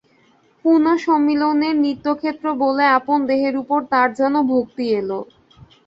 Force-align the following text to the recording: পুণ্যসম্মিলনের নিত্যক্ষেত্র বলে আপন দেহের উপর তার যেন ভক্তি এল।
পুণ্যসম্মিলনের 0.65 1.75
নিত্যক্ষেত্র 1.83 2.45
বলে 2.63 2.85
আপন 2.97 3.19
দেহের 3.29 3.55
উপর 3.63 3.79
তার 3.91 4.09
যেন 4.19 4.33
ভক্তি 4.51 4.85
এল। 4.99 5.09